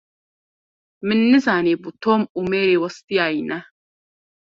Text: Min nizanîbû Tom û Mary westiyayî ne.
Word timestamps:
Min 1.07 1.19
nizanîbû 1.31 1.89
Tom 2.03 2.21
û 2.37 2.39
Mary 2.51 2.77
westiyayî 2.83 3.41
ne. 3.49 3.59